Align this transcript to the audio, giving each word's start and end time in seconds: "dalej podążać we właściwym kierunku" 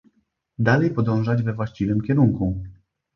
"dalej 0.59 0.89
podążać 0.93 1.43
we 1.43 1.53
właściwym 1.53 2.01
kierunku" 2.01 2.63